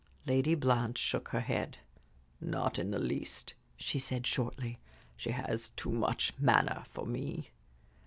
[0.25, 1.77] Lady Blanche shook her head.
[2.39, 4.79] "Not in the least," she said, shortly.
[5.15, 7.51] "She has too much manner for me."